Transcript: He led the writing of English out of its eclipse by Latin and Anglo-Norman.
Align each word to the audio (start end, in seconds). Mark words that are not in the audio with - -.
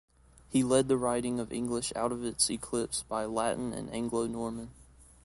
He 0.49 0.63
led 0.63 0.87
the 0.87 0.97
writing 0.97 1.39
of 1.39 1.53
English 1.53 1.93
out 1.95 2.11
of 2.11 2.23
its 2.25 2.49
eclipse 2.49 3.03
by 3.03 3.25
Latin 3.25 3.71
and 3.71 3.87
Anglo-Norman. 3.93 4.71